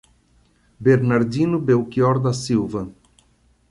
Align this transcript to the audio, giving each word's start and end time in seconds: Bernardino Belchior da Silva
Bernardino 0.79 1.59
Belchior 1.59 2.19
da 2.19 2.33
Silva 2.33 2.89